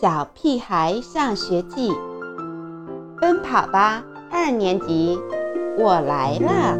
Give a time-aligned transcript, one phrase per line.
[0.00, 1.90] 小屁孩上学记》，
[3.20, 5.18] 奔跑吧二年级，
[5.76, 6.78] 我来了！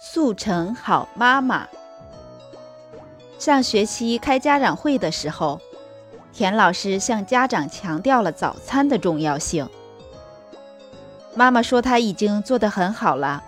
[0.00, 1.68] 速成好妈妈。
[3.38, 5.60] 上学期开家长会的时候，
[6.32, 9.68] 田老师向家长强调了早餐的重要性。
[11.34, 13.42] 妈妈说她已经做得很好了，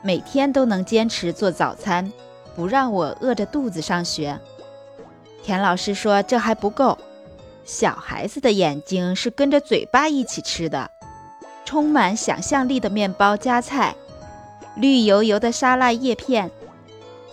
[0.00, 2.12] 每天都能坚持做早餐，
[2.54, 4.38] 不让我饿着肚子上学。
[5.50, 6.96] 田老师说：“这还不够，
[7.64, 10.88] 小孩子的眼睛是跟着嘴巴一起吃的。
[11.64, 13.96] 充满想象力的面包夹菜，
[14.76, 16.48] 绿油油的沙拉叶片，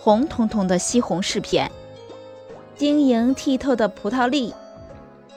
[0.00, 1.70] 红彤彤的西红柿片，
[2.76, 4.52] 晶莹剔透的葡萄粒，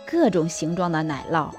[0.04, 1.52] 各种形状的奶酪，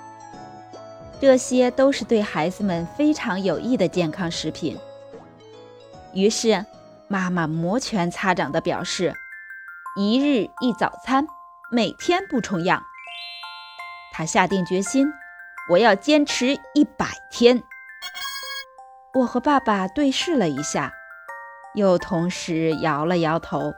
[1.20, 4.76] 这些都是对孩子们非常有益的健康食品。”
[6.12, 6.66] 于是，
[7.06, 9.14] 妈妈摩拳擦掌地表示。
[9.94, 11.26] 一日一早餐，
[11.70, 12.82] 每天不重样。
[14.10, 15.06] 他下定决心，
[15.68, 17.62] 我要坚持一百天。
[19.12, 20.94] 我和爸爸对视了一下，
[21.74, 23.74] 又同时摇了摇头。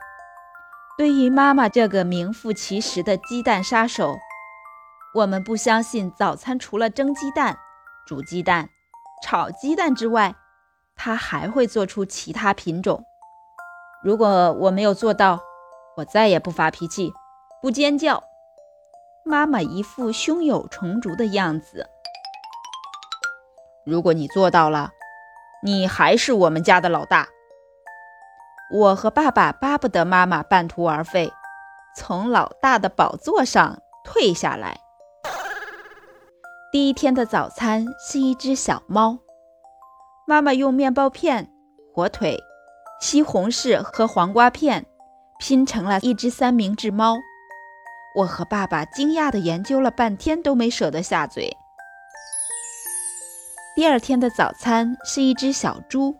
[0.97, 4.15] 对于妈妈这个名副其实的鸡蛋杀手，
[5.15, 7.57] 我们不相信早餐除了蒸鸡蛋、
[8.07, 8.69] 煮鸡蛋、
[9.21, 10.33] 炒鸡蛋之外，
[10.95, 13.03] 她还会做出其他品种。
[14.01, 15.41] 如果我没有做到，
[15.97, 17.13] 我再也不发脾气，
[17.61, 18.23] 不尖叫。
[19.23, 21.89] 妈妈一副胸有成竹的样子。
[23.85, 24.91] 如果你做到了，
[25.63, 27.27] 你还是我们家的老大。
[28.71, 31.31] 我和爸爸巴不得妈妈半途而废，
[31.95, 34.79] 从老大的宝座上退下来。
[36.71, 39.17] 第一天的早餐是一只小猫。
[40.27, 41.49] 妈妈用面包片、
[41.93, 42.37] 火腿、
[42.99, 44.85] 西红柿和黄瓜片。
[45.47, 47.19] 拼成了一只三明治猫，
[48.15, 51.55] 我和爸爸惊讶地研究了半天，都没舍得下嘴。
[53.75, 56.15] 第二天的早餐是一只小猪，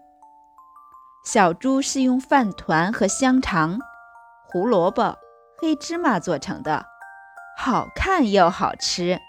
[1.26, 3.80] 小猪是用饭团和香肠、
[4.48, 5.18] 胡萝卜、
[5.58, 6.86] 黑芝麻做成的，
[7.58, 9.20] 好看又好吃。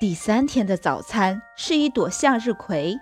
[0.00, 2.96] 第三天的早餐是一朵向日葵，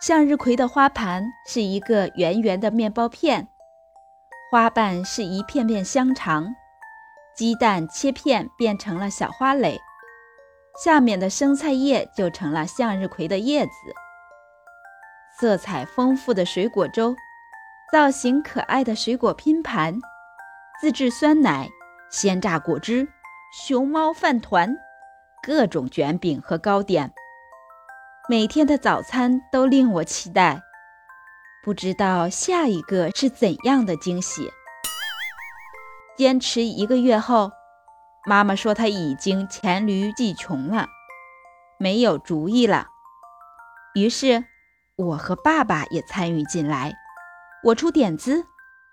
[0.00, 3.48] 向日葵的花盘是一个圆圆的面包片。
[4.56, 6.56] 花瓣是一片片香肠，
[7.36, 9.78] 鸡蛋切片变成了小花蕾，
[10.82, 13.72] 下面的生菜叶就成了向日葵的叶子。
[15.38, 17.14] 色彩丰富的水果粥，
[17.92, 19.94] 造型可爱的水果拼盘，
[20.80, 21.68] 自制酸奶，
[22.08, 23.06] 鲜榨果汁，
[23.66, 24.74] 熊猫饭团，
[25.42, 27.12] 各种卷饼和糕点。
[28.26, 30.62] 每天的早餐都令我期待。
[31.66, 34.52] 不知道下一个是怎样的惊喜。
[36.16, 37.50] 坚持一个月后，
[38.24, 40.86] 妈妈说她已经黔驴技穷了，
[41.76, 42.86] 没有主意了。
[43.96, 44.44] 于是，
[44.94, 46.94] 我和爸爸也参与进来。
[47.64, 48.46] 我出点子，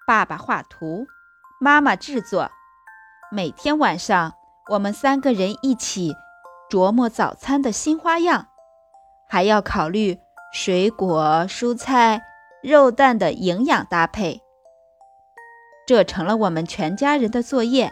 [0.08, 1.06] 爸爸画图，
[1.62, 2.50] 妈妈制作。
[3.32, 4.34] 每天晚上，
[4.72, 6.12] 我们三个人一起
[6.72, 8.48] 琢磨早餐的新花样，
[9.30, 10.18] 还要考虑
[10.52, 12.20] 水果、蔬菜。
[12.64, 14.42] 肉蛋的营养搭配，
[15.86, 17.92] 这成了我们全家人的作业。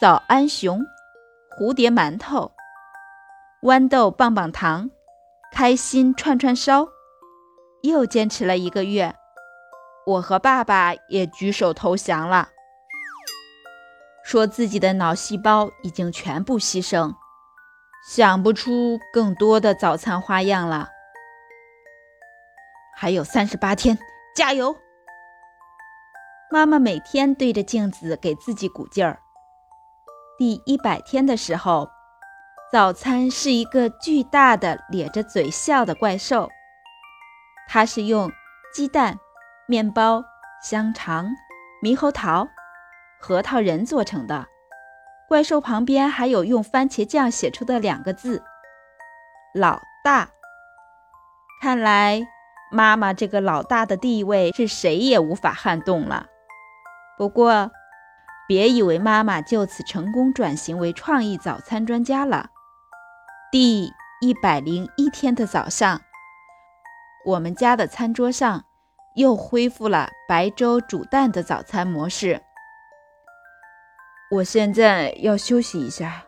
[0.00, 0.84] 早安熊、
[1.56, 2.50] 蝴蝶馒头、
[3.62, 4.90] 豌豆棒棒糖、
[5.52, 6.88] 开心串串烧，
[7.84, 9.14] 又坚持了一个月。
[10.04, 12.48] 我和爸爸也举手投降了，
[14.24, 17.14] 说自己的脑细胞已经全部牺牲，
[18.10, 20.88] 想不出更多的早餐花样了。
[22.98, 23.98] 还有三十八天，
[24.34, 24.74] 加油！
[26.50, 29.20] 妈妈每天对着镜子给自己鼓劲儿。
[30.38, 31.90] 第一百天的时候，
[32.72, 36.48] 早餐是一个巨大的咧着嘴笑的怪兽，
[37.68, 38.32] 它是用
[38.72, 39.18] 鸡蛋、
[39.68, 40.24] 面包、
[40.62, 41.28] 香肠、
[41.82, 42.48] 猕猴桃、
[43.20, 44.46] 核桃仁做成的。
[45.28, 48.42] 怪兽旁边还有用番茄酱写出的两个字
[49.52, 50.30] “老大”。
[51.60, 52.26] 看来。
[52.70, 56.26] 妈妈这个老大的地位是谁也无法撼动了。
[57.16, 57.70] 不过，
[58.46, 62.50] 别以为妈妈就此成功转型为创意早餐专家了。
[63.50, 66.02] 第一百零一天的早上，
[67.24, 68.64] 我们家的餐桌上
[69.14, 72.42] 又恢复了白粥煮蛋的早餐模式。
[74.30, 76.24] 我现在要休息一下，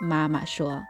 [0.00, 0.82] 妈妈说。